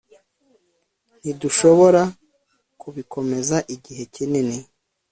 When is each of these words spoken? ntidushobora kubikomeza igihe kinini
ntidushobora 1.21 2.01
kubikomeza 2.81 3.57
igihe 3.75 4.03
kinini 4.13 4.57